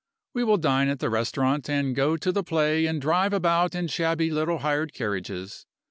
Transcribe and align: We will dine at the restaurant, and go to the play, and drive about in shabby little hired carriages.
We 0.33 0.43
will 0.43 0.57
dine 0.57 0.89
at 0.89 0.97
the 0.97 1.11
restaurant, 1.11 1.69
and 1.69 1.95
go 1.95 2.17
to 2.17 2.31
the 2.31 2.43
play, 2.43 2.87
and 2.87 2.99
drive 2.99 3.33
about 3.33 3.75
in 3.75 3.87
shabby 3.87 4.31
little 4.31 4.57
hired 4.57 4.93
carriages. 4.95 5.67